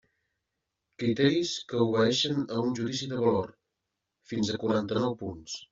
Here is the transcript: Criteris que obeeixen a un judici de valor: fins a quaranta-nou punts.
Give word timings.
Criteris 1.03 1.51
que 1.73 1.83
obeeixen 1.87 2.41
a 2.57 2.65
un 2.65 2.75
judici 2.81 3.13
de 3.15 3.23
valor: 3.27 3.55
fins 4.35 4.53
a 4.57 4.63
quaranta-nou 4.67 5.21
punts. 5.25 5.65